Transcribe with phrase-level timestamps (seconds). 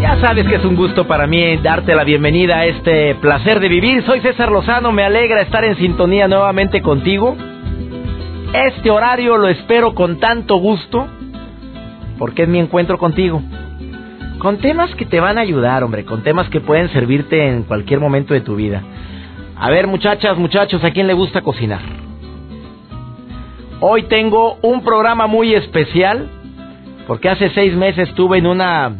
[0.00, 3.68] Ya sabes que es un gusto para mí darte la bienvenida a este placer de
[3.68, 4.02] vivir.
[4.04, 7.36] Soy César Lozano, me alegra estar en sintonía nuevamente contigo.
[8.52, 11.06] Este horario lo espero con tanto gusto
[12.18, 13.42] porque es mi encuentro contigo.
[14.38, 18.00] Con temas que te van a ayudar, hombre, con temas que pueden servirte en cualquier
[18.00, 18.82] momento de tu vida.
[19.56, 21.80] A ver, muchachas, muchachos, ¿a quién le gusta cocinar?
[23.80, 26.28] Hoy tengo un programa muy especial
[27.08, 28.94] porque hace seis meses estuve en una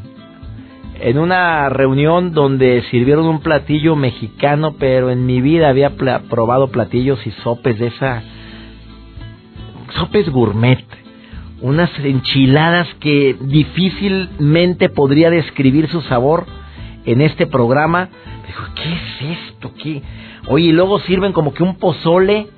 [1.00, 7.24] en una reunión donde sirvieron un platillo mexicano, pero en mi vida había probado platillos
[7.24, 8.22] y sopes de esa...
[9.90, 10.84] sopes gourmet,
[11.60, 16.46] unas enchiladas que difícilmente podría describir su sabor
[17.04, 18.08] en este programa.
[18.46, 19.72] Dijo, ¿qué es esto?
[19.80, 20.02] ¿Qué?
[20.48, 22.48] Oye, y luego sirven como que un pozole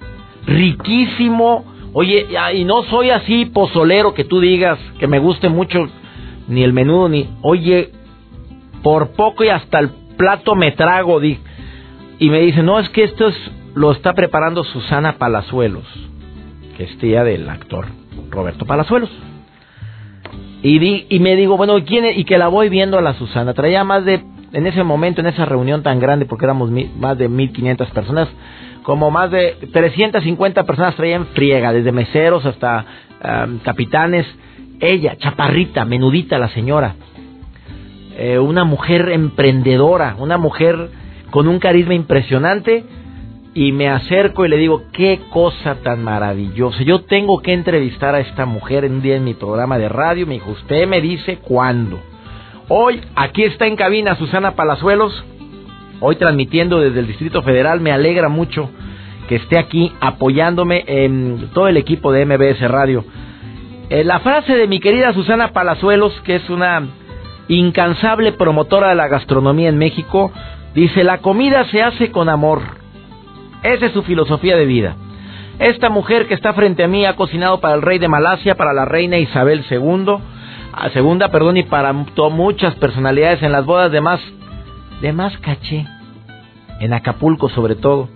[0.47, 1.65] riquísimo.
[1.93, 5.89] Oye, y no soy así pozolero que tú digas que me guste mucho
[6.49, 7.29] ni el menudo ni...
[7.43, 7.91] Oye,
[8.83, 11.39] por poco y hasta el plato me trago, di.
[12.19, 13.37] Y me dice, no, es que esto es,
[13.75, 15.85] lo está preparando Susana Palazuelos,
[16.77, 17.87] que es tía del actor
[18.31, 19.11] Roberto Palazuelos.
[20.63, 23.55] Y, di, y me digo, bueno, ¿quién Y que la voy viendo a la Susana.
[23.55, 27.29] Traía más de, en ese momento, en esa reunión tan grande, porque éramos más de
[27.29, 28.29] 1500 personas,
[28.83, 32.85] como más de 350 personas traían friega, desde meseros hasta
[33.63, 34.27] capitanes.
[34.81, 36.95] Ella, chaparrita, menudita la señora
[38.23, 40.91] eh, una mujer emprendedora, una mujer
[41.31, 42.85] con un carisma impresionante
[43.55, 46.83] y me acerco y le digo, qué cosa tan maravillosa.
[46.83, 50.27] Yo tengo que entrevistar a esta mujer en un día en mi programa de radio.
[50.27, 51.99] Me dijo, usted me dice cuándo.
[52.69, 55.25] Hoy aquí está en cabina Susana Palazuelos,
[56.01, 57.81] hoy transmitiendo desde el Distrito Federal.
[57.81, 58.71] Me alegra mucho
[59.29, 63.05] que esté aquí apoyándome en todo el equipo de MBS Radio.
[63.89, 66.83] Eh, la frase de mi querida Susana Palazuelos, que es una
[67.49, 70.33] incansable promotora de la gastronomía en México,
[70.75, 72.61] dice, la comida se hace con amor.
[73.63, 74.97] Esa es su filosofía de vida.
[75.59, 78.73] Esta mujer que está frente a mí ha cocinado para el rey de Malasia, para
[78.73, 80.17] la reina Isabel II,
[80.93, 84.21] segunda, perdón, y para muchas personalidades en las bodas de más,
[85.01, 85.87] de más caché,
[86.81, 88.09] en Acapulco sobre todo.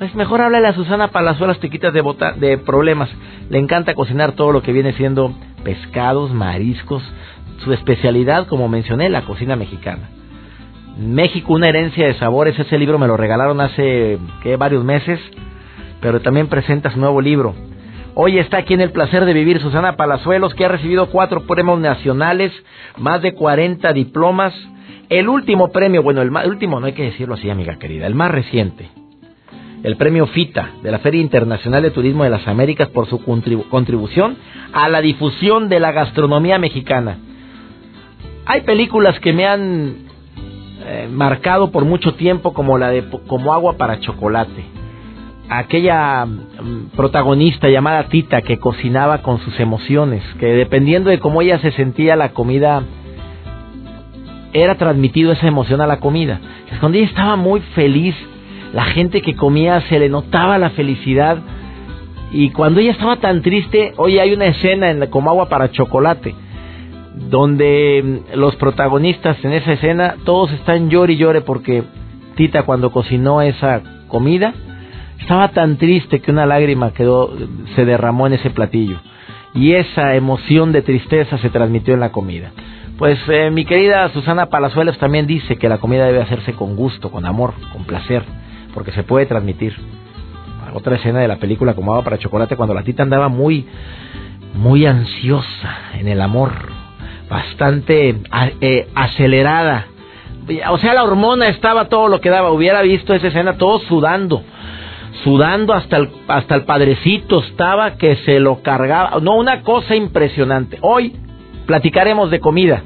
[0.00, 2.02] Es mejor háblale a Susana Palazuelas, te quitas de,
[2.36, 3.08] de problemas.
[3.48, 5.32] Le encanta cocinar todo lo que viene siendo
[5.64, 7.02] pescados, mariscos,
[7.64, 10.10] su especialidad, como mencioné, la cocina mexicana.
[10.98, 12.58] México, una herencia de sabores.
[12.58, 14.56] Ese libro me lo regalaron hace ¿qué?
[14.56, 15.20] varios meses,
[16.00, 17.54] pero también presenta su nuevo libro.
[18.14, 21.78] Hoy está aquí en el placer de vivir Susana Palazuelos, que ha recibido cuatro premios
[21.80, 22.50] nacionales,
[22.96, 24.54] más de 40 diplomas.
[25.08, 28.14] El último premio, bueno, el, el último no hay que decirlo así, amiga querida, el
[28.14, 28.88] más reciente,
[29.84, 34.36] el premio FITA de la Feria Internacional de Turismo de las Américas por su contribución
[34.72, 37.18] a la difusión de la gastronomía mexicana.
[38.46, 40.06] Hay películas que me han
[40.84, 44.64] eh, marcado por mucho tiempo como la de como agua para chocolate.
[45.48, 51.60] Aquella mm, protagonista llamada Tita que cocinaba con sus emociones, que dependiendo de cómo ella
[51.60, 52.82] se sentía la comida
[54.62, 56.40] era transmitido esa emoción a la comida.
[56.80, 58.14] Cuando ella estaba muy feliz,
[58.72, 61.38] la gente que comía se le notaba la felicidad
[62.32, 66.34] y cuando ella estaba tan triste, hoy hay una escena en como agua para chocolate
[67.16, 71.82] donde los protagonistas en esa escena todos están llore y llore porque
[72.34, 74.52] Tita cuando cocinó esa comida
[75.18, 77.32] estaba tan triste que una lágrima quedó
[77.74, 78.98] se derramó en ese platillo
[79.54, 82.52] y esa emoción de tristeza se transmitió en la comida.
[82.98, 87.10] Pues eh, mi querida Susana Palazuelos también dice que la comida debe hacerse con gusto,
[87.10, 88.22] con amor, con placer,
[88.72, 89.76] porque se puede transmitir.
[90.72, 93.66] Otra escena de la película como agua para chocolate cuando la tita andaba muy
[94.54, 96.52] muy ansiosa en el amor,
[97.28, 98.16] bastante
[98.62, 99.86] eh, acelerada.
[100.70, 102.50] O sea, la hormona estaba todo lo que daba.
[102.50, 104.42] Hubiera visto esa escena todo sudando.
[105.22, 109.18] Sudando hasta el, hasta el padrecito estaba que se lo cargaba.
[109.20, 110.78] No, una cosa impresionante.
[110.80, 111.14] Hoy
[111.66, 112.82] platicaremos de comida.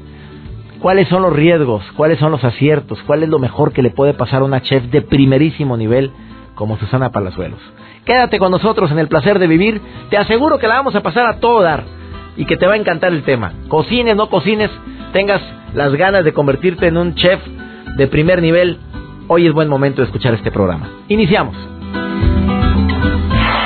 [0.79, 1.83] ¿Cuáles son los riesgos?
[1.95, 2.99] ¿Cuáles son los aciertos?
[3.05, 6.11] ¿Cuál es lo mejor que le puede pasar a una chef de primerísimo nivel
[6.55, 7.59] como Susana Palazuelos?
[8.05, 9.79] Quédate con nosotros en el placer de vivir.
[10.09, 11.83] Te aseguro que la vamos a pasar a todo dar
[12.35, 13.53] y que te va a encantar el tema.
[13.67, 14.71] Cocines, no cocines,
[15.13, 15.41] tengas
[15.75, 17.39] las ganas de convertirte en un chef
[17.97, 18.79] de primer nivel,
[19.27, 20.89] hoy es buen momento de escuchar este programa.
[21.07, 21.55] Iniciamos.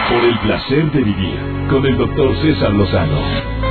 [0.09, 1.39] Por el placer de vivir
[1.69, 3.64] con el doctor César Lozano.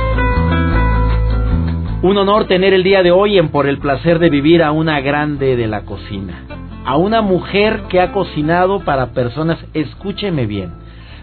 [2.05, 5.01] Un honor tener el día de hoy en Por el placer de vivir a una
[5.01, 6.43] grande de la cocina.
[6.85, 10.71] A una mujer que ha cocinado para personas, escúcheme bien,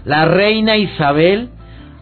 [0.05, 1.50] la reina Isabel,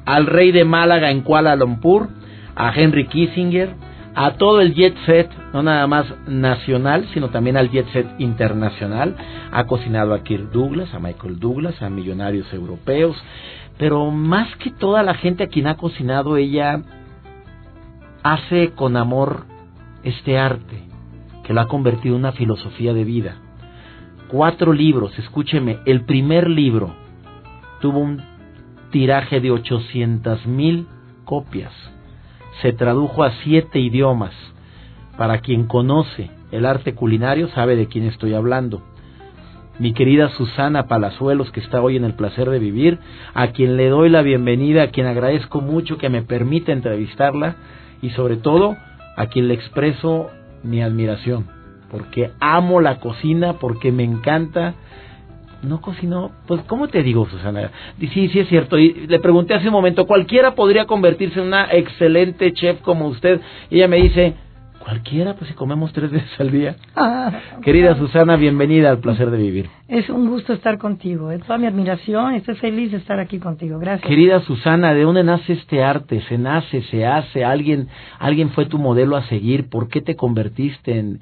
[0.07, 2.09] al rey de Málaga en Kuala Lumpur,
[2.57, 3.69] a Henry Kissinger,
[4.15, 9.15] a todo el jet set, no nada más nacional, sino también al jet set internacional.
[9.53, 13.15] Ha cocinado a Kirk Douglas, a Michael Douglas, a millonarios europeos,
[13.77, 16.81] pero más que toda la gente a quien ha cocinado, ella
[18.23, 19.45] hace con amor
[20.03, 20.83] este arte,
[21.45, 23.37] que lo ha convertido en una filosofía de vida.
[24.29, 26.95] Cuatro libros, escúcheme, el primer libro
[27.81, 28.23] tuvo un
[28.91, 30.87] tiraje de 800 mil
[31.25, 31.73] copias
[32.61, 34.33] se tradujo a siete idiomas.
[35.17, 38.83] Para quien conoce el arte culinario sabe de quién estoy hablando.
[39.79, 42.99] Mi querida Susana Palazuelos, que está hoy en el placer de vivir,
[43.33, 47.57] a quien le doy la bienvenida, a quien agradezco mucho que me permita entrevistarla
[48.03, 48.77] y sobre todo
[49.17, 50.31] a quien le expreso
[50.63, 51.47] mi admiración,
[51.91, 54.75] porque amo la cocina, porque me encanta
[55.63, 57.71] no cocinó, pues ¿cómo te digo, Susana?
[57.99, 58.79] Sí, sí es cierto.
[58.79, 63.41] Y le pregunté hace un momento, ¿cualquiera podría convertirse en una excelente chef como usted?
[63.71, 64.35] Ella me dice,
[64.85, 66.77] cualquiera, pues si comemos tres veces al día.
[66.97, 67.33] Ah,
[67.63, 69.71] Querida Susana, bienvenida al placer de vivir.
[69.89, 73.79] Es un gusto estar contigo, es toda mi admiración, estoy feliz de estar aquí contigo,
[73.79, 74.07] gracias.
[74.07, 76.21] Querida Susana, ¿de dónde nace este arte?
[76.29, 77.45] ¿Se nace, se hace?
[77.45, 77.89] ¿Alguien,
[78.19, 79.71] alguien fue tu modelo a seguir?
[79.71, 81.21] ¿Por qué te convertiste en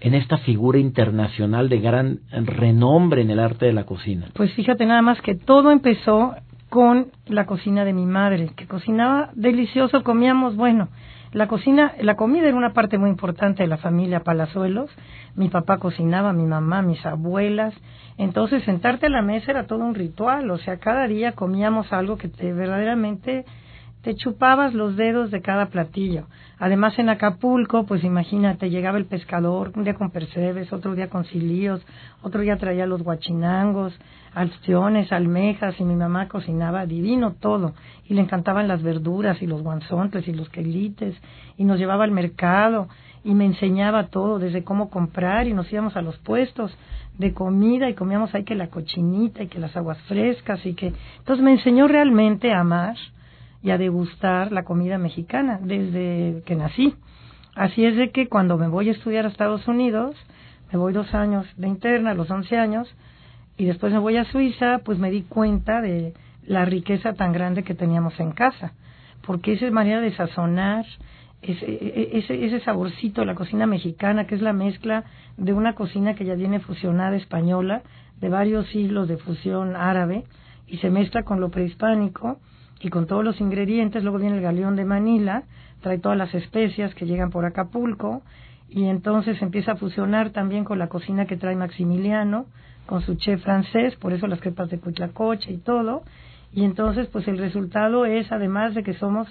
[0.00, 4.26] en esta figura internacional de gran renombre en el arte de la cocina?
[4.34, 6.34] Pues fíjate nada más que todo empezó
[6.68, 10.88] con la cocina de mi madre, que cocinaba delicioso, comíamos, bueno,
[11.32, 14.90] la cocina, la comida era una parte muy importante de la familia Palazuelos.
[15.34, 17.74] Mi papá cocinaba, mi mamá, mis abuelas.
[18.16, 20.50] Entonces, sentarte a la mesa era todo un ritual.
[20.50, 23.44] O sea, cada día comíamos algo que te verdaderamente
[24.02, 26.26] te chupabas los dedos de cada platillo.
[26.58, 31.24] Además en Acapulco, pues imagínate, llegaba el pescador, un día con percebes, otro día con
[31.24, 31.84] cilíos,
[32.22, 33.98] otro día traía los guachinangos,
[34.34, 37.74] alciones, almejas, y mi mamá cocinaba divino todo,
[38.04, 41.16] y le encantaban las verduras y los guanzontes y los quelites,
[41.56, 42.88] y nos llevaba al mercado,
[43.24, 46.76] y me enseñaba todo, desde cómo comprar, y nos íbamos a los puestos
[47.18, 50.92] de comida, y comíamos ahí que la cochinita, y que las aguas frescas, y que...
[51.18, 52.96] Entonces me enseñó realmente a amar,
[53.62, 56.94] y a degustar la comida mexicana desde que nací.
[57.54, 60.14] Así es de que cuando me voy a estudiar a Estados Unidos,
[60.72, 62.94] me voy dos años de interna, los 11 años,
[63.56, 66.14] y después me voy a Suiza, pues me di cuenta de
[66.46, 68.72] la riqueza tan grande que teníamos en casa,
[69.26, 70.86] porque esa manera de sazonar,
[71.42, 75.04] ese, e, ese, ese saborcito de la cocina mexicana, que es la mezcla
[75.36, 77.82] de una cocina que ya viene fusionada española,
[78.20, 80.24] de varios siglos de fusión árabe,
[80.66, 82.38] y se mezcla con lo prehispánico,
[82.80, 85.44] y con todos los ingredientes, luego viene el galeón de Manila,
[85.80, 88.22] trae todas las especias que llegan por Acapulco
[88.68, 92.46] y entonces empieza a fusionar también con la cocina que trae Maximiliano,
[92.86, 96.02] con su chef francés, por eso las crepas de Cuitlacoche y todo,
[96.52, 99.28] y entonces pues el resultado es, además de que somos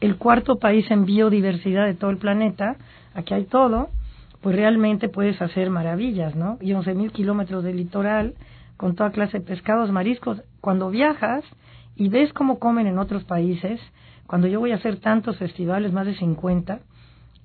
[0.00, 2.76] el cuarto país en biodiversidad de todo el planeta,
[3.14, 3.88] aquí hay todo,
[4.40, 6.58] pues realmente puedes hacer maravillas, ¿no?
[6.60, 8.34] Y 11.000 kilómetros de litoral,
[8.76, 10.42] con toda clase de pescados, mariscos.
[10.60, 11.44] Cuando viajas,
[11.96, 13.80] y ves cómo comen en otros países,
[14.26, 16.80] cuando yo voy a hacer tantos festivales, más de 50,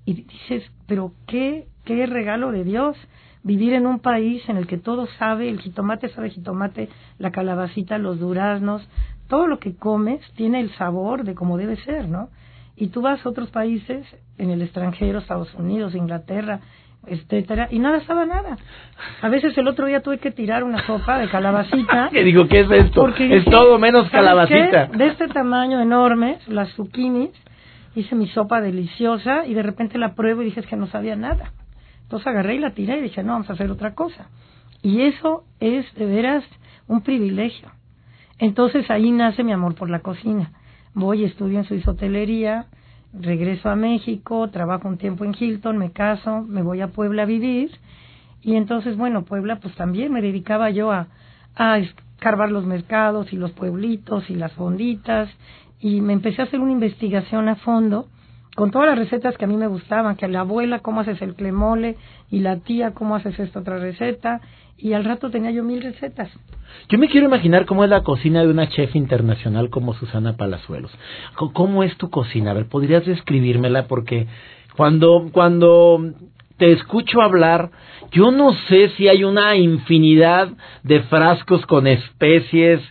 [0.06, 2.98] y dices, pero qué, qué regalo de Dios
[3.44, 7.98] vivir en un país en el que todo sabe, el jitomate sabe jitomate, la calabacita,
[7.98, 8.88] los duraznos,
[9.28, 12.30] todo lo que comes tiene el sabor de como debe ser, ¿no?
[12.76, 14.06] Y tú vas a otros países,
[14.38, 16.62] en el extranjero, Estados Unidos, Inglaterra,
[17.08, 18.58] etcétera, y nada estaba nada.
[19.22, 22.10] A veces el otro día tuve que tirar una sopa de calabacita.
[22.12, 23.08] que digo, ¿qué es esto?
[23.08, 24.88] es todo menos calabacita.
[24.88, 27.32] De este tamaño enorme, las zucchinis,
[27.96, 31.16] hice mi sopa deliciosa y de repente la pruebo y dije es que no sabía
[31.16, 31.54] nada.
[32.04, 34.30] Entonces agarré y la tiré y dije, no, vamos a hacer otra cosa.
[34.82, 36.44] Y eso es de veras
[36.88, 37.72] un privilegio.
[38.38, 40.52] Entonces ahí nace mi amor por la cocina.
[40.94, 42.66] Voy, estudio en Suiza hotelería,
[43.14, 47.26] regreso a México, trabajo un tiempo en Hilton, me caso, me voy a Puebla a
[47.26, 47.72] vivir.
[48.42, 51.08] Y entonces, bueno, Puebla pues también me dedicaba yo a,
[51.56, 55.30] a escarbar los mercados y los pueblitos y las fonditas.
[55.80, 58.08] Y me empecé a hacer una investigación a fondo
[58.56, 61.36] con todas las recetas que a mí me gustaban, que la abuela cómo haces el
[61.36, 61.98] clemole
[62.30, 64.42] y la tía cómo haces esta otra receta
[64.82, 66.30] y al rato tenía yo mil recetas.
[66.90, 70.92] Yo me quiero imaginar cómo es la cocina de una chef internacional como Susana Palazuelos.
[71.54, 72.52] ¿Cómo es tu cocina?
[72.52, 73.88] A ver, ¿podrías describírmela?
[73.88, 74.28] Porque
[74.76, 76.14] cuando, cuando
[76.58, 77.72] te escucho hablar,
[78.12, 80.50] yo no sé si hay una infinidad
[80.84, 82.82] de frascos con especies.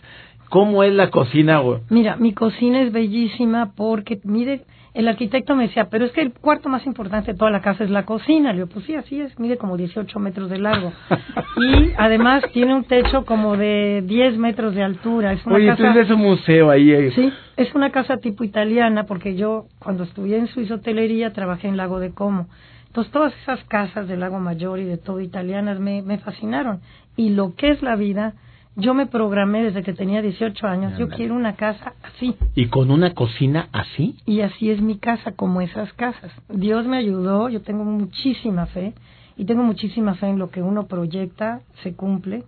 [0.49, 1.61] ¿Cómo es la cocina?
[1.89, 6.33] Mira, mi cocina es bellísima porque, mire, el arquitecto me decía, pero es que el
[6.33, 8.51] cuarto más importante de toda la casa es la cocina.
[8.51, 10.91] Le digo, pues sí, así es, mide como 18 metros de largo.
[11.57, 15.31] y además tiene un techo como de 10 metros de altura.
[15.31, 15.99] Es una Oye, casa...
[15.99, 16.91] es un museo ahí.
[16.91, 17.11] Eh.
[17.15, 21.77] Sí, es una casa tipo italiana porque yo cuando estudié en Suiza hotelería trabajé en
[21.77, 22.47] Lago de Como.
[22.87, 26.81] Entonces todas esas casas del Lago Mayor y de todo italianas me, me fascinaron.
[27.15, 28.33] Y lo que es la vida
[28.75, 32.35] yo me programé desde que tenía 18 años, yo quiero una casa así.
[32.55, 34.15] ¿Y con una cocina así?
[34.25, 36.31] Y así es mi casa, como esas casas.
[36.47, 38.93] Dios me ayudó, yo tengo muchísima fe
[39.35, 42.43] y tengo muchísima fe en lo que uno proyecta, se cumple.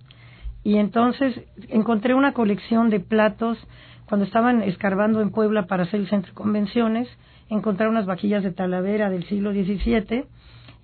[0.64, 3.58] Y entonces encontré una colección de platos
[4.06, 7.10] cuando estaban escarbando en Puebla para hacer el centro de convenciones,
[7.50, 10.26] encontraron unas vaquillas de Talavera del siglo XVII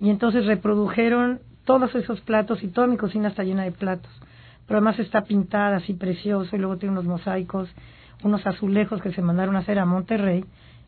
[0.00, 4.10] y entonces reprodujeron todos esos platos y toda mi cocina está llena de platos
[4.70, 7.68] pero además está pintada así precioso y luego tiene unos mosaicos,
[8.22, 10.44] unos azulejos que se mandaron a hacer a Monterrey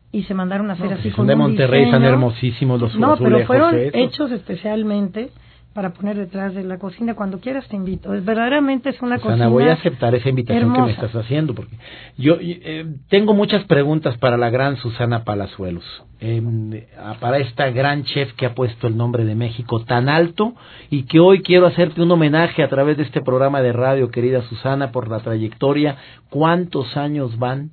[0.09, 3.29] y se mandaron a hacer así con de Monterrey están hermosísimos los no, azulejos.
[3.29, 5.31] No, pero fueron hechos especialmente
[5.73, 7.15] para poner detrás de la cocina.
[7.15, 8.13] Cuando quieras te invito.
[8.13, 11.75] Es, verdaderamente es una Susana, voy a aceptar esa invitación que me estás haciendo porque
[12.17, 15.83] yo eh, tengo muchas preguntas para la gran Susana Palazuelos,
[16.19, 16.87] eh,
[17.19, 20.53] para esta gran chef que ha puesto el nombre de México tan alto
[20.89, 24.43] y que hoy quiero hacerte un homenaje a través de este programa de radio, querida
[24.43, 25.97] Susana, por la trayectoria.
[26.29, 27.71] ¿Cuántos años van?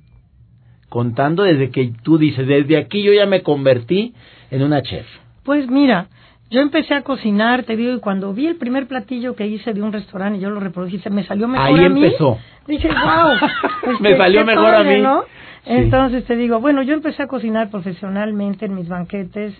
[0.89, 4.13] Contando desde que tú dices, desde aquí yo ya me convertí
[4.49, 5.05] en una chef.
[5.43, 6.09] Pues mira,
[6.51, 9.81] yo empecé a cocinar, te digo, y cuando vi el primer platillo que hice de
[9.81, 12.03] un restaurante y yo lo reproduje, me salió mejor Ahí a mí.
[12.03, 12.37] empezó.
[12.67, 13.95] Dije, wow.
[14.01, 14.99] me salió mejor a mí.
[14.99, 15.23] ¿no?
[15.65, 19.53] Entonces te digo, bueno, yo empecé a cocinar profesionalmente en mis banquetes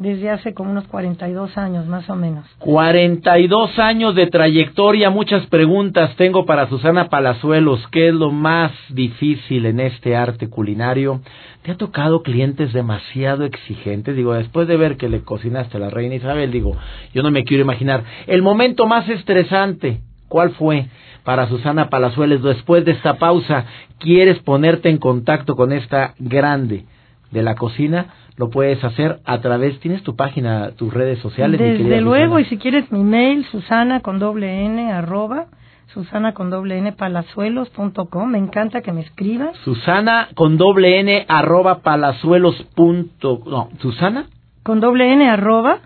[0.00, 2.46] desde hace como unos 42 años más o menos.
[2.60, 7.86] 42 años de trayectoria, muchas preguntas tengo para Susana Palazuelos.
[7.92, 11.20] ¿Qué es lo más difícil en este arte culinario?
[11.60, 14.16] ¿Te ha tocado clientes demasiado exigentes?
[14.16, 16.78] Digo, después de ver que le cocinaste a la reina Isabel, digo,
[17.12, 18.02] yo no me quiero imaginar.
[18.26, 20.86] El momento más estresante, ¿cuál fue?
[21.24, 23.66] Para Susana Palazuelos, después de esta pausa,
[23.98, 26.86] ¿quieres ponerte en contacto con esta grande
[27.30, 28.14] de la cocina?
[28.40, 31.60] Lo puedes hacer a través, tienes tu página, tus redes sociales.
[31.60, 35.48] Desde luego, y si quieres mi mail, susana con doble n arroba,
[35.92, 39.54] susana con doble n palazuelos.com, me encanta que me escribas.
[39.58, 44.24] Susana con doble n arroba palazuelos punto, no, Susana.
[44.62, 45.80] Con doble n arroba,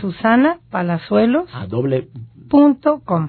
[0.00, 1.44] susana palazuelos.
[1.54, 2.08] A doble.
[2.48, 3.28] Punto com.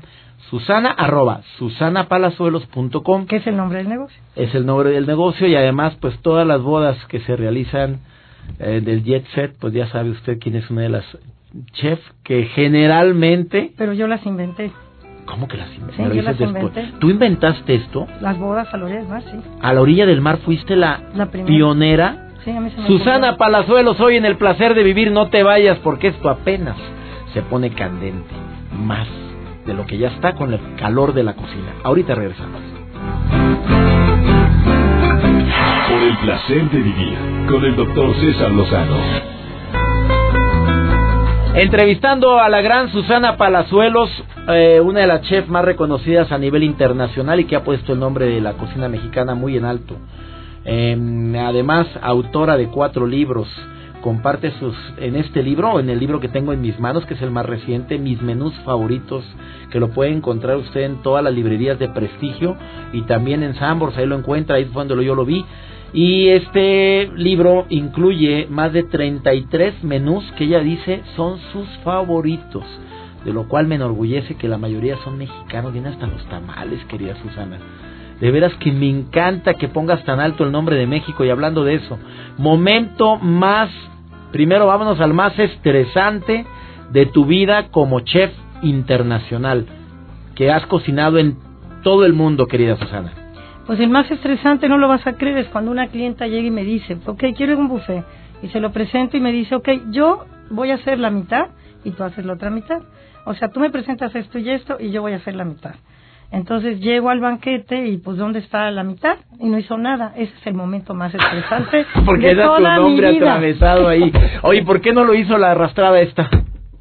[0.50, 3.28] Susana arroba susanapalazuelos.com.
[3.28, 4.20] ¿Qué es el nombre del negocio?
[4.36, 8.00] Es el nombre del negocio y además pues todas las bodas que se realizan
[8.60, 11.06] eh, del jet set, pues ya sabe usted quién es una de las
[11.74, 13.74] chefs que generalmente...
[13.78, 14.72] Pero yo las inventé.
[15.26, 15.96] ¿Cómo que las inventé?
[15.96, 16.92] Sí, yo las inventé.
[17.00, 18.08] ¿Tú inventaste esto?
[18.22, 19.38] Las bodas a la orilla del mar, sí.
[19.62, 21.02] A la orilla del mar fuiste la,
[21.46, 22.30] pionera.
[22.44, 25.44] Sí, a mí se me Susana Palazuelos, hoy en el placer de vivir, no te
[25.44, 26.78] vayas porque esto apenas
[27.34, 28.34] se pone candente.
[28.78, 29.08] Más
[29.66, 31.76] de lo que ya está con el calor de la cocina.
[31.84, 32.62] Ahorita regresamos.
[35.90, 37.18] Por el placer de vivir
[37.50, 38.98] con el doctor César Lozano.
[41.54, 44.10] Entrevistando a la gran Susana Palazuelos,
[44.48, 48.00] eh, una de las chefs más reconocidas a nivel internacional y que ha puesto el
[48.00, 49.98] nombre de la cocina mexicana muy en alto.
[50.64, 53.48] Em, además, autora de cuatro libros,
[54.02, 57.22] comparte sus en este libro, en el libro que tengo en mis manos, que es
[57.22, 59.24] el más reciente, mis menús favoritos,
[59.72, 62.56] que lo puede encontrar usted en todas las librerías de prestigio
[62.92, 65.46] y también en Sambors, ahí lo encuentra, ahí fue donde yo lo vi.
[65.94, 72.64] Y este libro incluye más de 33 menús que ella dice son sus favoritos,
[73.26, 77.16] de lo cual me enorgullece que la mayoría son mexicanos, vienen hasta los tamales, querida
[77.22, 77.58] Susana.
[78.22, 81.64] De veras que me encanta que pongas tan alto el nombre de México y hablando
[81.64, 81.98] de eso,
[82.38, 83.70] momento más,
[84.32, 86.46] primero vámonos al más estresante
[86.92, 89.66] de tu vida como chef internacional,
[90.36, 91.36] que has cocinado en
[91.84, 93.12] todo el mundo, querida Susana.
[93.66, 96.52] Pues el más estresante, no lo vas a creer, es cuando una clienta llega y
[96.52, 98.04] me dice, ok, quiero un buffet.
[98.44, 101.48] Y se lo presento y me dice, ok, yo voy a hacer la mitad
[101.84, 102.82] y tú haces la otra mitad.
[103.26, 105.76] O sea, tú me presentas esto y esto y yo voy a hacer la mitad.
[106.32, 109.18] Entonces llego al banquete y pues ¿dónde está la mitad?
[109.40, 110.14] Y no hizo nada.
[110.16, 113.34] Ese es el momento más estresante Porque de era tu toda mi nombre vida.
[113.34, 114.12] atravesado ahí.
[114.44, 116.30] Oye, ¿por qué no lo hizo la arrastrada esta?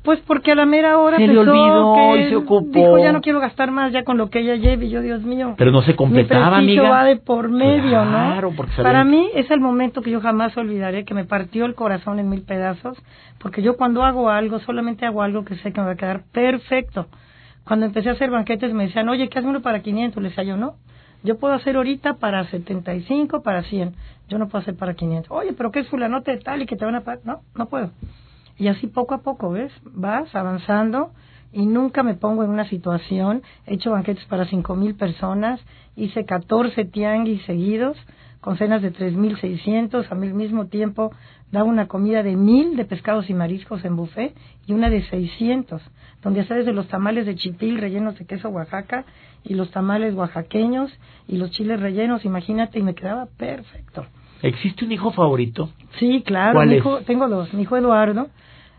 [0.05, 2.71] Pues porque a la mera hora Se le olvidó que y se ocupó.
[2.73, 4.87] dijo ya no quiero gastar más ya con lo que ella lleve.
[4.87, 5.55] Y yo, Dios mío.
[5.59, 6.97] Pero no se Mi completaba, prestigio amiga.
[6.97, 8.57] va de por medio, Claro, ¿no?
[8.57, 11.75] porque se Para mí es el momento que yo jamás olvidaré, que me partió el
[11.75, 12.97] corazón en mil pedazos,
[13.41, 16.23] porque yo cuando hago algo, solamente hago algo que sé que me va a quedar
[16.33, 17.07] perfecto.
[17.71, 20.21] Cuando empecé a hacer banquetes me decían, oye, ¿qué haces uno para 500?
[20.21, 20.75] Les decía yo, no.
[21.23, 23.95] Yo puedo hacer ahorita para 75, para 100.
[24.29, 25.31] Yo no puedo hacer para 500.
[25.31, 27.21] Oye, pero ¿qué es fulanote de tal y que te van a pagar?
[27.23, 27.93] No, no puedo.
[28.59, 29.71] Y así poco a poco, ¿ves?
[29.85, 31.13] Vas avanzando
[31.53, 33.45] y nunca me pongo en una situación.
[33.67, 35.61] He hecho banquetes para cinco mil personas,
[35.95, 37.97] hice 14 tianguis seguidos
[38.41, 41.13] con cenas de 3.600, a mí al mismo tiempo
[41.53, 44.35] daba una comida de mil de pescados y mariscos en buffet
[44.67, 45.83] y una de 600,
[46.23, 49.05] donde hacía desde los tamales de chipil rellenos de queso Oaxaca
[49.45, 50.91] y los tamales oaxaqueños
[51.29, 54.07] y los chiles rellenos, imagínate, y me quedaba perfecto.
[54.43, 55.71] ¿Existe un hijo favorito?
[55.99, 56.79] Sí, claro, ¿Cuál mi es?
[56.81, 58.29] hijo, tengo dos, mi hijo Eduardo.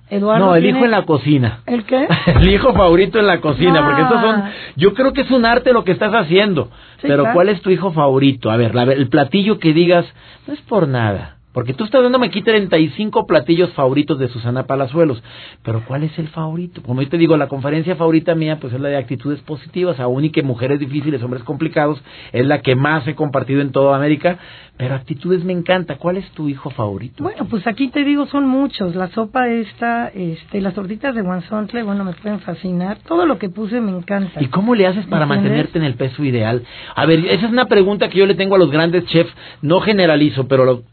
[0.10, 1.62] Eduardo no, el tiene- hijo en la cocina.
[1.66, 2.06] ¿El qué?
[2.28, 4.52] El hijo favorito en la cocina, porque estos son, Ah.
[4.76, 6.66] yo creo que es un arte lo que estás haciendo.
[6.98, 7.34] Sí, pero claro.
[7.34, 8.52] ¿cuál es tu hijo favorito?
[8.52, 10.06] A ver, la- el platillo que digas,
[10.48, 11.38] no es por nada.
[11.54, 15.22] Porque tú estás dándome aquí 35 platillos favoritos de Susana Palazuelos.
[15.64, 16.82] Pero ¿cuál es el favorito?
[16.82, 20.24] Como yo te digo, la conferencia favorita mía pues es la de actitudes positivas, aún
[20.26, 24.40] y que mujeres difíciles, hombres complicados, es la que más he compartido en toda América.
[24.78, 25.98] Pero actitudes me encanta.
[25.98, 27.22] ¿Cuál es tu hijo favorito?
[27.24, 28.96] Bueno, pues aquí te digo, son muchos.
[28.96, 32.98] La sopa esta, este, las tortitas de guanzontle, bueno, me pueden fascinar.
[33.08, 34.42] Todo lo que puse me encanta.
[34.42, 36.64] ¿Y cómo le haces para mantenerte en el peso ideal?
[36.96, 39.32] A ver, esa es una pregunta que yo le tengo a los grandes chefs.
[39.62, 40.84] No generalizo, pero lo-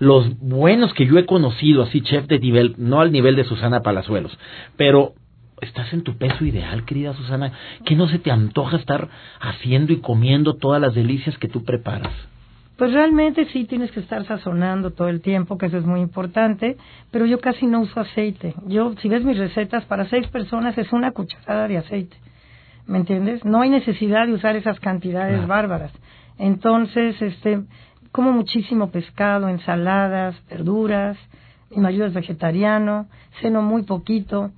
[0.00, 3.82] los buenos que yo he conocido, así chef de nivel, no al nivel de Susana
[3.82, 4.36] Palazuelos,
[4.76, 5.12] pero
[5.60, 7.52] estás en tu peso ideal, querida Susana,
[7.84, 9.08] que no se te antoja estar
[9.40, 12.12] haciendo y comiendo todas las delicias que tú preparas.
[12.78, 16.78] Pues realmente sí tienes que estar sazonando todo el tiempo, que eso es muy importante,
[17.10, 18.54] pero yo casi no uso aceite.
[18.66, 22.16] Yo, si ves mis recetas, para seis personas es una cucharada de aceite.
[22.86, 23.44] ¿Me entiendes?
[23.44, 25.48] No hay necesidad de usar esas cantidades Claro.
[25.48, 25.92] bárbaras.
[26.38, 27.60] Entonces, este,
[28.12, 31.16] como muchísimo pescado, ensaladas, verduras,
[31.70, 33.06] mi marido es vegetariano,
[33.40, 34.50] ceno muy poquito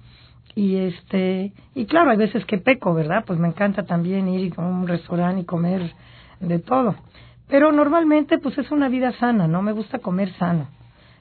[0.55, 3.25] y este, y claro, hay veces que peco, ¿verdad?
[3.27, 5.93] Pues me encanta también ir a un restaurante y comer
[6.41, 6.95] de todo.
[7.49, 9.63] Pero normalmente pues es una vida sana, ¿no?
[9.63, 10.69] Me gusta comer sano,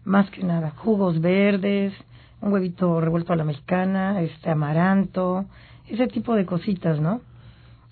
[0.05, 0.71] más que nada.
[0.77, 1.93] Jugos verdes,
[2.41, 5.45] un huevito revuelto a la mexicana, este amaranto,
[5.87, 7.21] ese tipo de cositas, ¿no?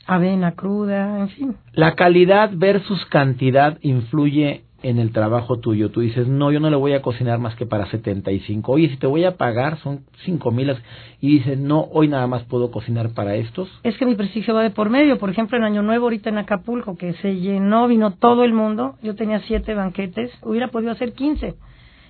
[0.10, 1.56] Avena cruda, en fin.
[1.74, 5.92] La calidad versus cantidad influye en el trabajo tuyo.
[5.92, 8.72] Tú dices, no, yo no le voy a cocinar más que para 75.
[8.72, 10.76] Oye, si te voy a pagar son 5 mil.
[11.22, 13.70] Y dices, no, hoy nada más puedo cocinar para estos.
[13.84, 15.20] Es que mi prestigio va de por medio.
[15.20, 18.96] Por ejemplo, en Año Nuevo, ahorita en Acapulco, que se llenó, vino todo el mundo.
[19.04, 21.54] Yo tenía siete banquetes, hubiera podido hacer quince.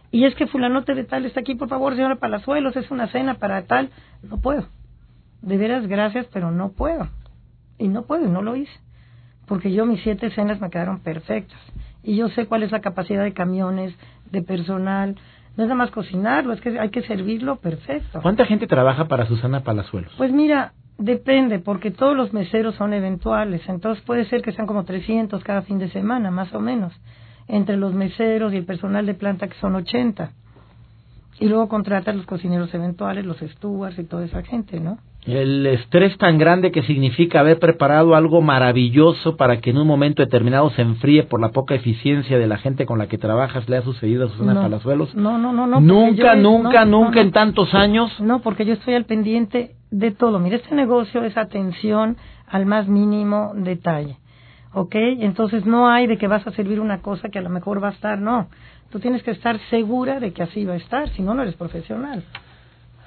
[0.10, 3.36] Y es que fulanote de tal está aquí, por favor, señora Palazuelos, es una cena
[3.36, 3.90] para tal.
[4.24, 4.68] No puedo.
[5.42, 7.10] De veras, gracias, pero no puedo.
[7.80, 8.80] Y no puedo, y no lo hice.
[9.48, 11.60] Porque yo mis siete cenas me quedaron perfectas.
[12.04, 13.96] Y yo sé cuál es la capacidad de camiones,
[14.32, 15.16] de personal.
[15.58, 18.22] No es nada más cocinarlo, es que hay que servirlo perfecto.
[18.22, 20.14] ¿Cuánta gente trabaja para Susana Palazuelos?
[20.18, 24.84] Pues mira, depende, porque todos los meseros son eventuales, entonces puede ser que sean como
[24.84, 26.94] 300 cada fin de semana, más o menos,
[27.48, 30.32] entre los meseros y el personal de planta que son 80.
[31.40, 34.98] Y luego contratan los cocineros eventuales, los stewards y toda esa gente, ¿no?
[35.26, 40.24] El estrés tan grande que significa haber preparado algo maravilloso para que en un momento
[40.24, 43.78] determinado se enfríe por la poca eficiencia de la gente con la que trabajas, ¿le
[43.78, 44.62] ha sucedido a Susana No.
[44.62, 45.14] Palazuelos?
[45.16, 45.82] No, no, no, no.
[45.82, 47.22] nunca, yo- nunca, no, nunca no.
[47.22, 48.18] en tantos años.
[48.22, 50.40] No, porque yo estoy al pendiente de todo.
[50.40, 52.16] Mira, este negocio es atención
[52.48, 54.18] al más mínimo detalle.
[54.74, 54.96] ¿Ok?
[54.96, 57.90] Entonces no hay de que vas a servir una cosa que a lo mejor va
[57.90, 58.48] a estar, no.
[58.92, 61.56] Tú tienes que estar segura de que así va a estar, si no, no eres
[61.56, 62.24] profesional.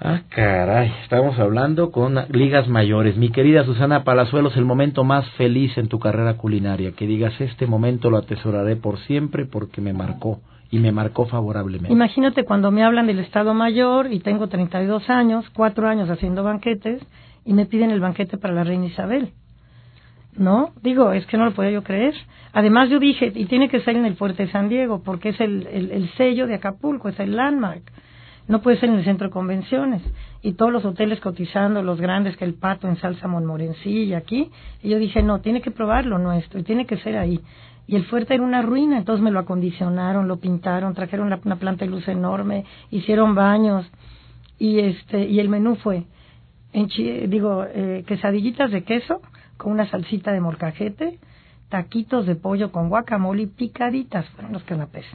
[0.04, 3.16] Ah, caray, estamos hablando con ligas mayores.
[3.16, 6.90] Mi querida Susana Palazuelos, el momento más feliz en tu carrera culinaria.
[6.90, 10.40] Que digas, este momento lo atesoraré por siempre porque me marcó
[10.72, 11.92] y me marcó favorablemente.
[11.92, 17.00] Imagínate cuando me hablan del Estado Mayor y tengo 32 años, cuatro años haciendo banquetes
[17.44, 19.30] y me piden el banquete para la reina Isabel.
[20.36, 20.70] ¿No?
[20.82, 22.14] Digo, es que no lo podía yo creer.
[22.52, 25.40] Además yo dije, y tiene que ser en el Fuerte de San Diego, porque es
[25.40, 27.84] el, el sello de Acapulco, es el landmark.
[28.52, 30.02] No puede ser en el centro de convenciones.
[30.42, 34.50] Y todos los hoteles cotizando, los grandes, que el pato en salsa monmorencilla aquí.
[34.82, 37.40] Y yo dije, no, tiene que probarlo nuestro, y tiene que ser ahí.
[37.86, 41.86] Y el fuerte era una ruina, entonces me lo acondicionaron, lo pintaron, trajeron una planta
[41.86, 43.90] de luz enorme, hicieron baños.
[44.58, 46.04] Y este, y el menú fue,
[46.74, 49.22] enchi- digo, eh, quesadillitas de queso
[49.56, 51.18] con una salsita de molcajete,
[51.70, 55.06] taquitos de pollo con guacamole y picaditas, fueron los canapés.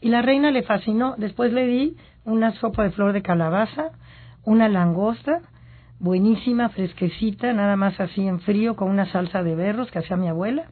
[0.00, 1.14] Y la reina le fascinó.
[1.18, 3.90] Después le di una sopa de flor de calabaza,
[4.44, 5.42] una langosta,
[5.98, 10.28] buenísima, fresquecita, nada más así en frío, con una salsa de berros que hacía mi
[10.28, 10.64] abuela,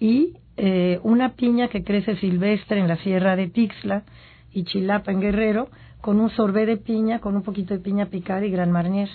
[0.00, 4.04] y eh, una piña que crece silvestre en la sierra de Tixla
[4.52, 5.68] y Chilapa en Guerrero,
[6.00, 9.10] con un sorbet de piña, con un poquito de piña picada y gran marnier.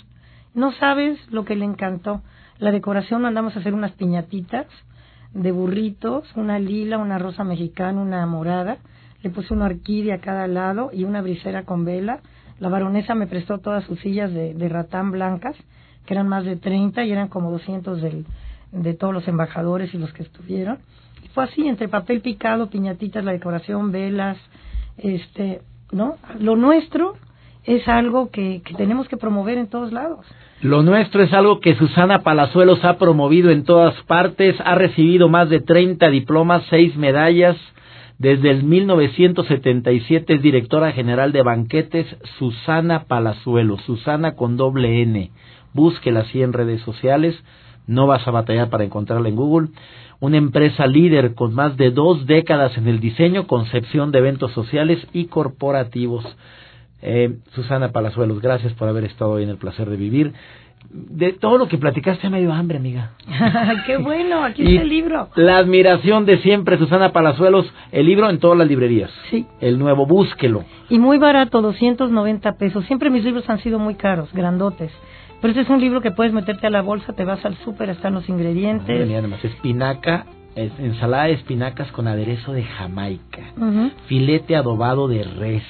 [0.53, 2.21] No sabes lo que le encantó.
[2.59, 4.67] La decoración mandamos a hacer unas piñatitas
[5.33, 8.77] de burritos, una lila, una rosa mexicana, una morada.
[9.23, 12.19] Le puse una orquídea a cada lado y una brisera con vela.
[12.59, 15.55] La baronesa me prestó todas sus sillas de, de ratán blancas,
[16.05, 18.25] que eran más de 30 y eran como 200 del,
[18.71, 20.79] de todos los embajadores y los que estuvieron.
[21.23, 24.37] Y fue así, entre papel picado, piñatitas, la decoración, velas,
[24.97, 26.15] este, ¿no?
[26.39, 27.15] Lo nuestro
[27.63, 30.25] es algo que, que tenemos que promover en todos lados.
[30.61, 35.49] Lo nuestro es algo que Susana Palazuelos ha promovido en todas partes, ha recibido más
[35.49, 37.57] de 30 diplomas, seis medallas.
[38.21, 42.05] Desde el 1977 es directora general de banquetes
[42.37, 45.31] Susana Palazuelos, Susana con doble N.
[45.73, 47.35] Búsquela así en redes sociales,
[47.87, 49.69] no vas a batallar para encontrarla en Google.
[50.19, 54.99] Una empresa líder con más de dos décadas en el diseño, concepción de eventos sociales
[55.13, 56.23] y corporativos.
[57.01, 60.33] Eh, Susana Palazuelos, gracias por haber estado hoy en el placer de vivir.
[60.89, 63.11] De todo lo que platicaste me dio hambre, amiga.
[63.85, 64.43] ¡Qué bueno!
[64.43, 65.29] Aquí está el libro.
[65.35, 69.09] La admiración de siempre, Susana Palazuelos, el libro en todas las librerías.
[69.29, 69.45] Sí.
[69.61, 70.65] El nuevo, búsquelo.
[70.89, 72.83] Y muy barato, 290 pesos.
[72.85, 74.91] Siempre mis libros han sido muy caros, grandotes.
[75.39, 77.89] Pero este es un libro que puedes meterte a la bolsa, te vas al súper,
[77.89, 78.87] están los ingredientes.
[78.99, 83.41] Venía además espinaca, es- ensalada de espinacas con aderezo de Jamaica,
[84.07, 85.63] filete adobado de res,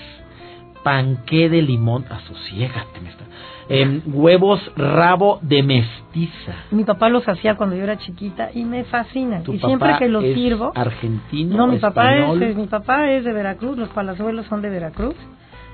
[0.84, 3.24] panqué de limón, asosiégate, me está.
[3.70, 6.54] em, huevos rabo de mestiza.
[6.72, 9.44] Mi papá los hacía cuando yo era chiquita y me fascinan.
[9.44, 10.72] Tu Y siempre que los es sirvo...
[10.76, 14.70] argentino, No, mi papá, español, es, mi papá es de Veracruz, los palazuelos son de
[14.70, 15.16] Veracruz,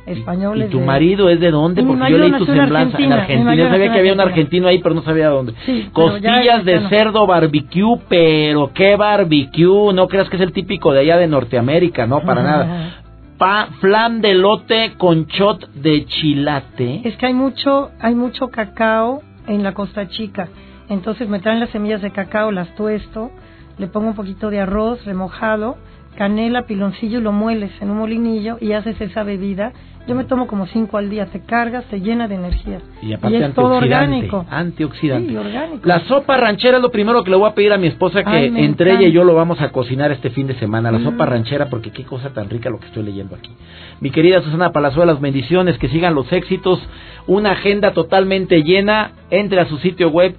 [0.05, 1.83] españoles ¿Y tu de- marido es de dónde?
[1.83, 3.55] Porque yo leí tu en semblanza en Argentina, mi Argentina.
[3.55, 5.53] Yo sabía que en había un argentino ahí, pero no sabía dónde.
[5.65, 9.93] Sí, Costillas es de cerdo barbecue, pero qué barbecue.
[9.93, 12.95] No creas que es el típico de allá de Norteamérica, no, para nada.
[13.37, 17.07] Pa, flan de lote con shot de chilate.
[17.07, 20.49] Es que hay mucho, hay mucho cacao en la Costa Chica.
[20.89, 23.29] Entonces me traen las semillas de cacao, las tuesto,
[23.77, 25.77] le pongo un poquito de arroz remojado,
[26.17, 29.71] canela, piloncillo y lo mueles en un molinillo y haces esa bebida.
[30.07, 32.79] Yo me tomo como cinco al día, te cargas, te llena de energía.
[33.01, 34.45] Y aparte es todo orgánico.
[34.49, 35.29] Antioxidante.
[35.31, 35.81] Sí, orgánico.
[35.85, 38.29] La sopa ranchera es lo primero que le voy a pedir a mi esposa que
[38.29, 40.91] Ay, entre ella y yo lo vamos a cocinar este fin de semana.
[40.93, 41.03] La Mm.
[41.03, 43.51] sopa ranchera, porque qué cosa tan rica lo que estoy leyendo aquí.
[43.99, 46.79] Mi querida Susana Palazuelas, bendiciones, que sigan los éxitos.
[47.27, 49.11] Una agenda totalmente llena.
[49.29, 50.35] Entre a su sitio web.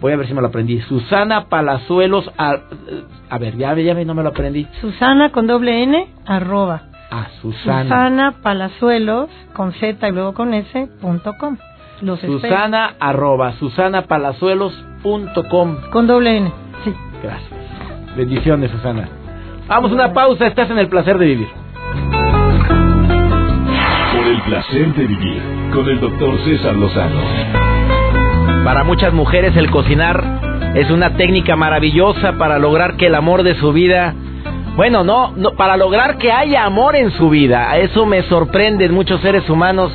[0.00, 0.80] Voy a ver si me lo aprendí.
[0.82, 2.30] Susana Palazuelos.
[2.38, 2.56] A,
[3.28, 4.66] a ver, ya, ya no me lo aprendí.
[4.80, 6.82] Susana con doble N, arroba.
[7.10, 7.82] Ah, Susana.
[7.82, 11.56] Susana Palazuelos con Z y luego con S punto com.
[12.00, 12.40] Los espero.
[12.40, 15.76] Susana arroba susanapalazuelos.com.
[15.90, 16.52] Con doble N,
[16.84, 16.94] sí.
[17.22, 17.60] Gracias.
[18.16, 19.08] Bendiciones, Susana.
[19.68, 21.48] Vamos a una pausa, estás en el placer de vivir.
[24.12, 27.69] Por el placer de vivir con el doctor César Lozano.
[28.64, 30.22] Para muchas mujeres el cocinar
[30.74, 34.14] es una técnica maravillosa para lograr que el amor de su vida,
[34.76, 37.70] bueno, no, no para lograr que haya amor en su vida.
[37.70, 39.90] A eso me sorprenden muchos seres humanos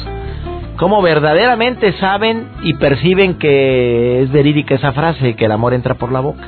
[0.78, 6.12] cómo verdaderamente saben y perciben que es verídica esa frase, que el amor entra por
[6.12, 6.44] la boca.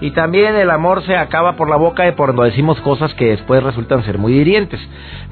[0.00, 3.26] Y también el amor se acaba por la boca y por cuando decimos cosas que
[3.26, 4.80] después resultan ser muy hirientes.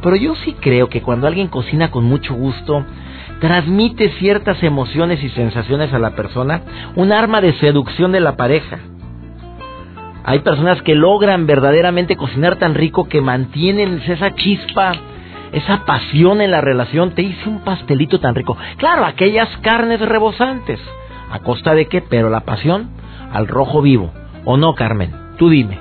[0.02, 2.84] Pero yo sí creo que cuando alguien cocina con mucho gusto,
[3.40, 6.62] transmite ciertas emociones y sensaciones a la persona,
[6.94, 8.78] un arma de seducción de la pareja.
[10.24, 14.92] Hay personas que logran verdaderamente cocinar tan rico que mantienen esa chispa,
[15.52, 17.12] esa pasión en la relación.
[17.12, 18.56] Te hice un pastelito tan rico.
[18.78, 20.80] Claro, aquellas carnes rebosantes.
[21.30, 22.02] ¿A costa de qué?
[22.02, 22.90] Pero la pasión
[23.32, 24.12] al rojo vivo.
[24.44, 25.12] ¿O no, Carmen?
[25.38, 25.78] Tú dime.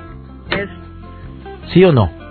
[1.72, 2.25] ¿Sí o no?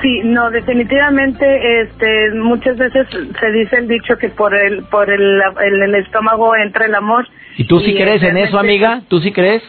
[0.00, 3.06] Sí, no, definitivamente, este, muchas veces
[3.40, 7.26] se dice el dicho que por el, por el, el, el estómago entra el amor.
[7.56, 9.02] ¿Y tú sí Y, crees en eso, amiga?
[9.08, 9.62] ¿Tú sí crees?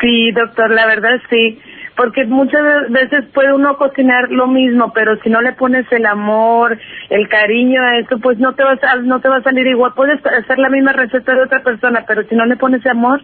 [0.00, 1.60] Sí, doctor, la verdad sí,
[1.96, 6.78] porque muchas veces puede uno cocinar lo mismo, pero si no le pones el amor,
[7.10, 9.92] el cariño a eso, pues no te va a, no te va a salir igual.
[9.94, 13.20] Puedes hacer la misma receta de otra persona, pero si no le pones amor,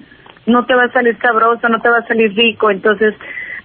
[0.46, 2.70] no te va a salir sabroso, no te va a salir rico.
[2.70, 3.14] Entonces,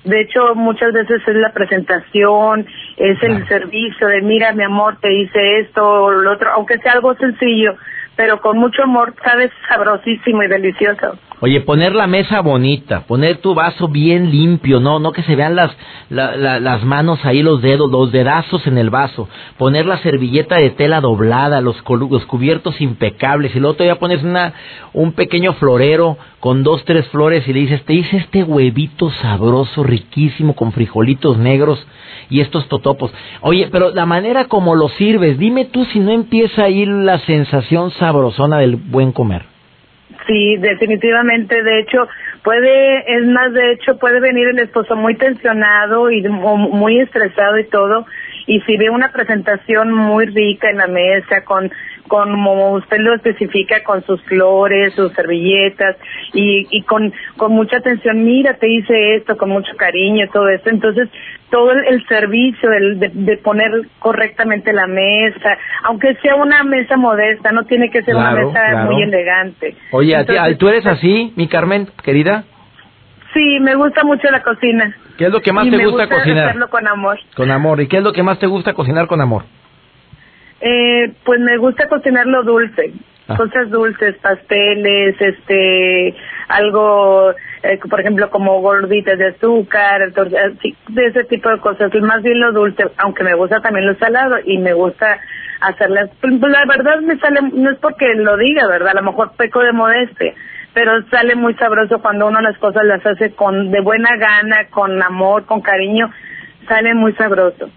[0.03, 2.65] de hecho, muchas veces es la presentación,
[2.97, 3.45] es el Claro.
[3.47, 7.75] servicio de mira, mi amor, te hice esto o lo otro, aunque sea algo sencillo,
[8.15, 11.17] pero con mucho amor, sabes, sabrosísimo y delicioso.
[11.39, 15.55] Oye, poner la mesa bonita, poner tu vaso bien limpio, no, no que se vean
[15.55, 15.71] las,
[16.09, 21.01] las manos ahí, los dedos, los dedazos en el vaso, poner la servilleta de tela
[21.01, 24.53] doblada, los, los cubiertos impecables, y luego todavía pones una,
[24.93, 29.83] un pequeño florero con dos, tres flores y le dices, te hice este huevito sabroso,
[29.83, 31.85] riquísimo, con frijolitos negros
[32.29, 33.11] y estos totopos.
[33.41, 37.91] Oye, pero la manera como lo sirves, dime tú si no empieza ahí la sensación
[37.91, 39.52] sabrosona del buen comer.
[40.27, 41.63] Sí, definitivamente.
[41.63, 42.07] De hecho,
[42.43, 47.65] puede, es más, de hecho, puede venir el esposo muy tensionado y muy estresado y
[47.65, 48.05] todo,
[48.45, 51.71] y si ve una presentación muy rica en la mesa con
[52.13, 55.95] como usted lo especifica con sus flores, sus servilletas
[56.31, 60.69] y, y con, con mucha atención, mira, te hice esto con mucho cariño, todo esto,
[60.69, 61.09] entonces
[61.49, 67.63] todo el, servicio el de, poner correctamente la mesa, aunque sea una mesa modesta, no
[67.63, 69.75] tiene que ser una mesa muy elegante.
[69.89, 70.15] Oye,
[70.59, 72.43] ¿tú eres así, mi Carmen, querida?
[73.33, 74.95] Sí, me gusta mucho la cocina.
[75.17, 76.49] ¿Qué es lo que más te gusta, cocinar?
[76.49, 77.17] Hacerlo con amor.
[77.35, 77.81] Con amor.
[77.81, 79.45] ¿Y qué es lo que más te gusta cocinar con amor?
[80.65, 82.93] Eh, pues me gusta cocinar lo dulce.
[83.27, 83.35] Ah.
[83.35, 86.15] Cosas dulces, pasteles, este,
[86.47, 87.31] algo,
[87.63, 91.91] eh, por ejemplo, como gorditas de azúcar, de ese tipo de cosas.
[92.01, 95.19] Más bien lo dulce, aunque me gusta también lo salado y me gusta
[95.59, 96.09] hacerlas.
[96.21, 98.91] Pues, pues, la verdad me sale, no es porque lo diga, ¿verdad?
[98.91, 100.33] A lo mejor peco de modestia,
[100.73, 105.01] pero sale muy sabroso cuando uno las cosas las hace con de buena gana, con
[105.03, 106.09] amor, con cariño,
[106.69, 107.69] sale muy sabroso.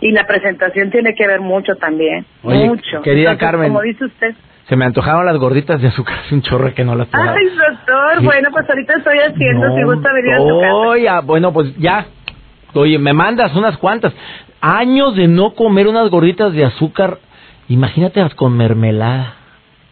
[0.00, 3.02] Y la presentación tiene que ver mucho también, mucho.
[3.02, 4.34] Querida Carmen, como dice usted,
[4.70, 7.28] se me antojaron las gorditas de azúcar, es un chorro que no las puedo.
[7.28, 10.74] Ay, doctor, bueno, pues ahorita estoy haciendo, si gusta venir a su casa.
[10.74, 12.06] Oye, bueno, pues ya.
[12.74, 14.12] Oye, me mandas unas cuantas.
[14.60, 17.18] Años de no comer unas gorditas de azúcar.
[17.68, 19.34] Imagínate con mermelada.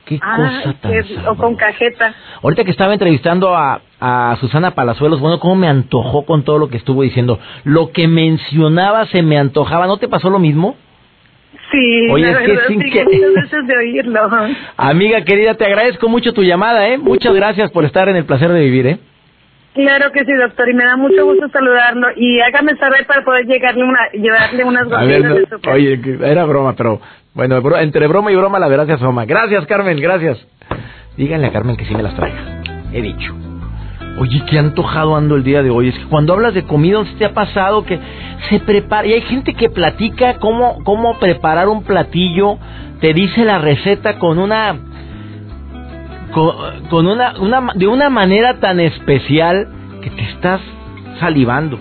[0.04, 2.14] Qué cosa tan O con cajeta.
[2.42, 6.68] Ahorita que estaba entrevistando a, a Susana Palazuelos, bueno, cómo me antojó con todo lo
[6.68, 7.38] que estuvo diciendo.
[7.64, 9.86] Lo que mencionaba se me antojaba.
[9.86, 10.76] ¿No te pasó lo mismo?
[11.72, 13.04] Sí, Oye, es que sin que...
[13.34, 14.28] veces de oírlo.
[14.76, 16.98] Amiga querida, te agradezco mucho tu llamada, ¿eh?
[16.98, 18.98] Muchas gracias por estar en el placer de vivir, ¿eh?
[19.74, 22.08] Claro que sí, doctor, y me da mucho gusto saludarlo.
[22.16, 26.74] Y hágame saber para poder llegarle una, llevarle unas gotitas de su Oye, era broma,
[26.74, 27.00] pero
[27.34, 29.24] bueno, entre broma y broma la verdad se asoma.
[29.24, 30.44] Gracias, Carmen, gracias.
[31.16, 32.62] Díganle a Carmen que sí me las traiga.
[32.92, 33.47] He dicho.
[34.20, 35.88] Oye, qué antojado ando el día de hoy.
[35.88, 38.00] Es que cuando hablas de comida, ¿se te ha pasado que
[38.48, 39.06] se prepara?
[39.06, 42.58] Y hay gente que platica cómo, cómo preparar un platillo,
[43.00, 44.76] te dice la receta con una.
[46.90, 49.68] Con, una, una, de una manera tan especial
[50.02, 50.60] que te estás
[51.20, 51.78] salivando.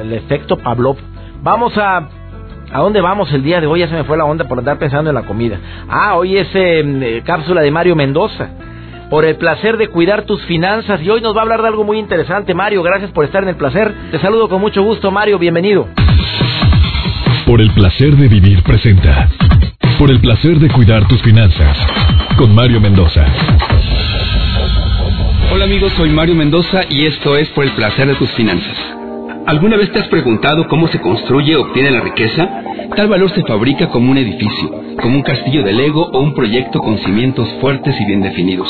[0.00, 0.96] El efecto Pavlov.
[1.42, 2.08] Vamos a
[2.72, 3.80] ¿A dónde vamos el día de hoy?
[3.80, 5.58] Ya se me fue la onda por andar pensando en la comida.
[5.88, 8.48] Ah, hoy es em, eh, cápsula de Mario Mendoza
[9.12, 11.84] por el placer de cuidar tus finanzas y hoy nos va a hablar de algo
[11.84, 12.54] muy interesante.
[12.54, 13.92] Mario, gracias por estar en el placer.
[14.10, 15.86] Te saludo con mucho gusto, Mario, bienvenido.
[17.44, 19.28] Por el placer de vivir presenta.
[19.98, 21.76] Por el placer de cuidar tus finanzas.
[22.38, 23.26] Con Mario Mendoza.
[25.52, 28.91] Hola amigos, soy Mario Mendoza y esto es Por el placer de tus finanzas.
[29.46, 32.48] ¿Alguna vez te has preguntado cómo se construye o obtiene la riqueza?
[32.94, 36.78] Tal valor se fabrica como un edificio, como un castillo de Lego o un proyecto
[36.78, 38.68] con cimientos fuertes y bien definidos.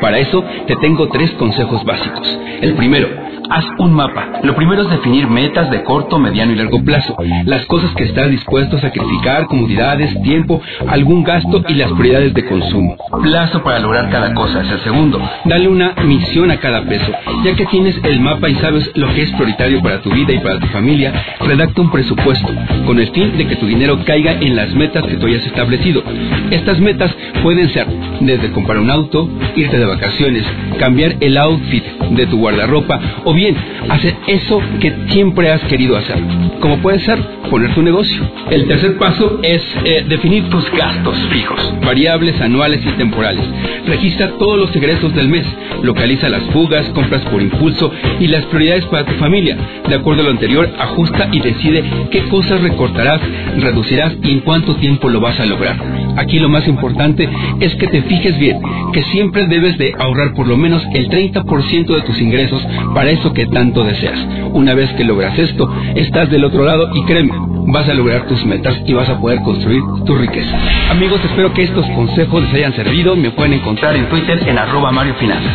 [0.00, 2.38] Para eso te tengo tres consejos básicos.
[2.62, 3.08] El primero,
[3.50, 4.40] haz un mapa.
[4.42, 7.16] Lo primero es definir metas de corto, mediano y largo plazo.
[7.44, 12.44] Las cosas que estás dispuesto a sacrificar, comodidades, tiempo, algún gasto y las prioridades de
[12.44, 12.96] consumo.
[13.22, 15.20] Plazo para lograr cada cosa es el segundo.
[15.44, 17.12] Dale una misión a cada peso.
[17.44, 20.38] Ya que tienes el mapa y sabes lo que es prioritario para tu vida y
[20.38, 22.48] para tu familia, redacta un presupuesto
[22.86, 26.02] con el fin de que tu dinero caiga en las metas que tú hayas establecido.
[26.50, 27.86] Estas metas pueden ser
[28.20, 30.44] desde comprar un auto, irte de vacaciones,
[30.78, 33.56] cambiar el outfit de tu guardarropa o bien
[33.88, 36.18] hacer eso que siempre has querido hacer,
[36.60, 37.18] como puede ser
[37.50, 38.22] poner tu negocio.
[38.50, 43.44] El tercer paso es eh, definir tus gastos fijos, variables, anuales y temporales.
[43.86, 45.46] Registra todos los egresos del mes,
[45.82, 49.56] localiza las fugas, compras por impulso y las prioridades para tu familia.
[49.88, 53.20] De acuerdo a lo anterior, ajusta y decide qué cosas recortarás,
[53.58, 55.76] reducirás y en cuánto tiempo lo vas a lograr.
[56.16, 57.28] Aquí lo más importante
[57.60, 58.60] es que te fijes bien
[58.92, 63.32] que siempre debes de ahorrar por lo menos el 30% de tus ingresos para eso
[63.32, 64.18] que tanto deseas.
[64.52, 67.32] Una vez que logras esto, estás del otro lado y créeme,
[67.72, 70.58] vas a lograr tus metas y vas a poder construir tu riqueza.
[70.90, 73.16] Amigos, espero que estos consejos les hayan servido.
[73.16, 75.54] Me pueden encontrar en Twitter en arroba Mario Finanzas.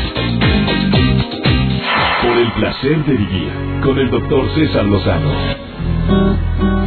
[2.23, 3.49] Por el placer de vivir
[3.83, 5.29] con el doctor César Lozano.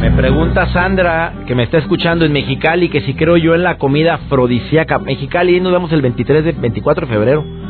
[0.01, 3.77] Me pregunta Sandra, que me está escuchando en Mexicali, que si creo yo en la
[3.77, 4.99] comida afrodisíaca.
[4.99, 7.62] Mexicali, nos vemos el 23 de 24 de febrero.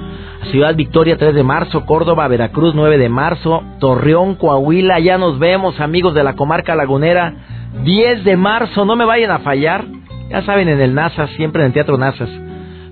[0.45, 5.79] Ciudad Victoria 3 de marzo, Córdoba, Veracruz 9 de marzo, Torreón, Coahuila, ya nos vemos
[5.79, 7.33] amigos de la comarca lagunera.
[7.83, 9.85] 10 de marzo, no me vayan a fallar,
[10.29, 12.27] ya saben en el NASA, siempre en el Teatro NASA.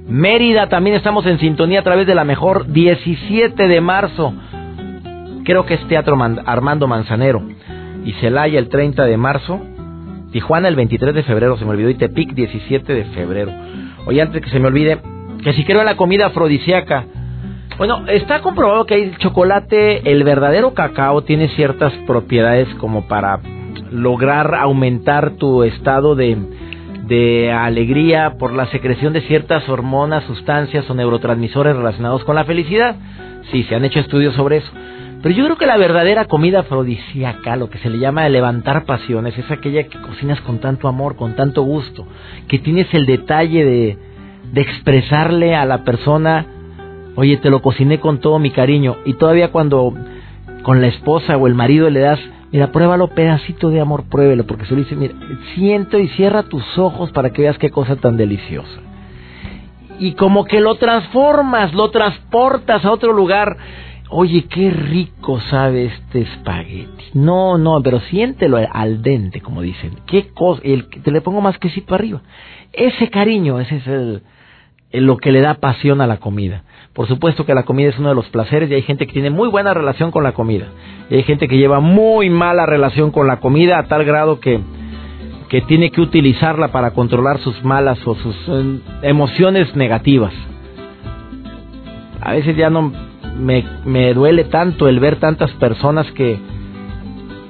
[0.07, 2.67] Mérida también estamos en sintonía a través de la mejor.
[2.67, 4.33] 17 de marzo,
[5.43, 7.43] creo que es Teatro Armando Manzanero,
[8.03, 9.61] y Celaya el 30 de marzo,
[10.31, 13.51] Tijuana el 23 de febrero, se me olvidó, y Tepic 17 de febrero.
[14.05, 14.99] Oye, antes que se me olvide,
[15.43, 17.05] que si quiero la comida afrodisíaca,
[17.77, 23.39] bueno, está comprobado que el chocolate, el verdadero cacao, tiene ciertas propiedades como para
[23.91, 26.37] lograr aumentar tu estado de,
[27.51, 32.95] alegría por la secreción de ciertas hormonas, sustancias o neurotransmisores relacionados con la felicidad.
[33.51, 34.71] Sí, se han hecho estudios sobre eso.
[35.21, 39.37] Pero yo creo que la verdadera comida afrodisíaca, lo que se le llama levantar pasiones,
[39.37, 42.07] es aquella que cocinas con tanto amor, con tanto gusto,
[42.47, 43.97] que tienes el detalle de,
[44.53, 46.45] de expresarle a la persona
[47.15, 48.97] Oye, te lo cociné con todo mi cariño.
[49.05, 49.93] Y todavía cuando
[50.63, 52.19] con la esposa o el marido le das,
[52.51, 55.15] mira, pruébalo pedacito de amor, pruébelo, porque se lo dice, mira,
[55.55, 58.79] siento y cierra tus ojos para que veas qué cosa tan deliciosa.
[59.99, 63.57] Y como que lo transformas, lo transportas a otro lugar.
[64.09, 67.05] Oye, qué rico sabe este espagueti.
[67.13, 69.91] No, no, pero siéntelo al dente, como dicen.
[70.07, 72.21] Qué cosa, el, te le pongo más quesito arriba.
[72.73, 74.23] Ese cariño, ese es el,
[74.91, 76.63] lo que le da pasión a la comida.
[76.93, 79.29] Por supuesto que la comida es uno de los placeres y hay gente que tiene
[79.29, 80.67] muy buena relación con la comida.
[81.09, 84.59] Y hay gente que lleva muy mala relación con la comida a tal grado que,
[85.47, 90.33] que tiene que utilizarla para controlar sus malas o sus eh, emociones negativas.
[92.19, 92.91] A veces ya no
[93.37, 96.37] me, me duele tanto el ver tantas personas que,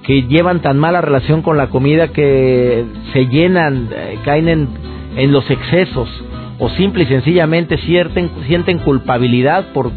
[0.03, 4.67] que llevan tan mala relación con la comida que se llenan, eh, caen en,
[5.15, 6.07] en los excesos
[6.59, 9.91] o simple y sencillamente sienten, sienten culpabilidad por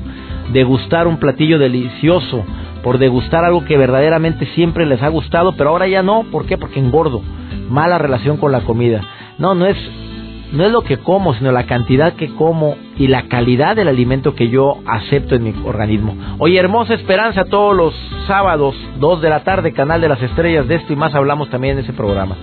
[0.52, 2.44] degustar un platillo delicioso,
[2.82, 6.58] por degustar algo que verdaderamente siempre les ha gustado, pero ahora ya no, ¿por qué?
[6.58, 7.22] Porque engordo,
[7.68, 9.02] mala relación con la comida.
[9.38, 9.76] No, no es
[10.54, 14.36] no es lo que como, sino la cantidad que como y la calidad del alimento
[14.36, 16.16] que yo acepto en mi organismo.
[16.38, 17.94] Hoy hermosa esperanza todos los
[18.28, 21.78] sábados, 2 de la tarde, Canal de las Estrellas, de esto y más hablamos también
[21.78, 22.36] en ese programa.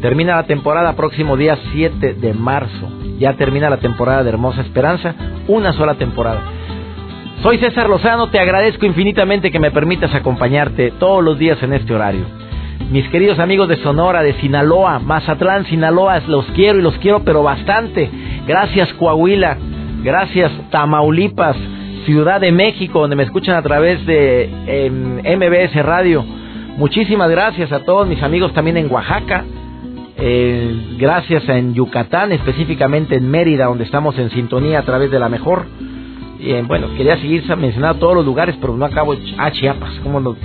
[0.00, 3.03] Termina la temporada próximo día 7 de marzo.
[3.18, 5.14] Ya termina la temporada de Hermosa Esperanza,
[5.48, 6.40] una sola temporada.
[7.42, 11.94] Soy César Lozano, te agradezco infinitamente que me permitas acompañarte todos los días en este
[11.94, 12.24] horario.
[12.90, 17.42] Mis queridos amigos de Sonora, de Sinaloa, Mazatlán, Sinaloa, los quiero y los quiero, pero
[17.42, 18.10] bastante.
[18.46, 19.56] Gracias Coahuila,
[20.02, 21.56] gracias Tamaulipas,
[22.04, 24.50] Ciudad de México, donde me escuchan a través de
[25.22, 26.24] MBS Radio.
[26.76, 29.44] Muchísimas gracias a todos mis amigos también en Oaxaca,
[30.16, 35.28] eh, gracias en Yucatán, específicamente en Mérida, donde estamos en sintonía a través de la
[35.28, 35.66] mejor.
[36.40, 39.16] Eh, bueno, quería seguir mencionando todos los lugares, pero no acabo.
[39.38, 40.36] Ah, Chiapas, como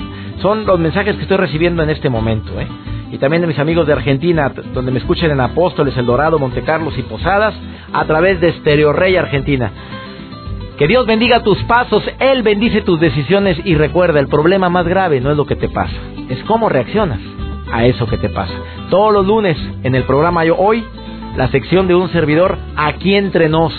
[0.42, 2.60] son los mensajes que estoy recibiendo en este momento.
[2.60, 2.68] ¿eh?
[3.12, 6.98] Y también de mis amigos de Argentina, donde me escuchan en Apóstoles, El Dorado, Montecarlos
[6.98, 7.54] y Posadas,
[7.92, 9.72] a través de Stereo Rey Argentina.
[10.78, 15.20] Que Dios bendiga tus pasos, Él bendice tus decisiones y recuerda, el problema más grave
[15.20, 15.96] no es lo que te pasa,
[16.30, 17.20] es cómo reaccionas
[17.72, 18.54] a eso que te pasa.
[18.90, 20.84] Todos los lunes en el programa Yo Hoy,
[21.36, 23.74] la sección de un servidor aquí entre nos.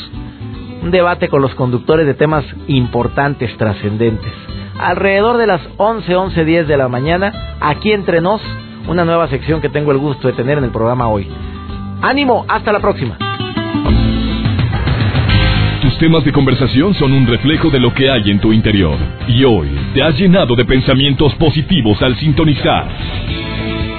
[0.83, 4.33] Un debate con los conductores de temas importantes, trascendentes.
[4.79, 8.41] Alrededor de las 11, 11, 10 de la mañana, aquí entre nos,
[8.89, 11.29] una nueva sección que tengo el gusto de tener en el programa hoy.
[12.01, 13.19] Ánimo, hasta la próxima.
[15.83, 18.97] Tus temas de conversación son un reflejo de lo que hay en tu interior.
[19.29, 22.89] Y hoy te has llenado de pensamientos positivos al sintonizar